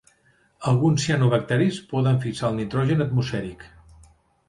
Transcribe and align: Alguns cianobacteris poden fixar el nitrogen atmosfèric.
Alguns 0.71 1.03
cianobacteris 1.09 1.79
poden 1.93 2.19
fixar 2.27 2.53
el 2.53 2.61
nitrogen 2.65 3.09
atmosfèric. 3.09 3.73